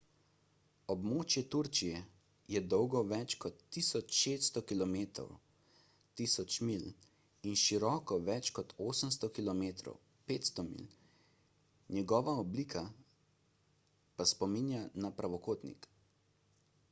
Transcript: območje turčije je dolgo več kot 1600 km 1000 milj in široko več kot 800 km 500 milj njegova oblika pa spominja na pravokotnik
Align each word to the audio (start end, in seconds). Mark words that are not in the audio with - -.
območje 0.91 1.41
turčije 1.55 1.99
je 2.53 2.59
dolgo 2.73 3.01
več 3.09 3.33
kot 3.43 3.59
1600 3.75 4.63
km 4.71 5.25
1000 6.21 6.55
milj 6.69 6.87
in 7.51 7.59
široko 7.65 8.17
več 8.31 8.49
kot 8.61 8.73
800 8.87 9.29
km 9.39 9.93
500 10.33 10.65
milj 10.71 10.95
njegova 11.99 12.35
oblika 12.45 12.83
pa 14.17 14.27
spominja 14.35 14.81
na 15.07 15.13
pravokotnik 15.21 15.89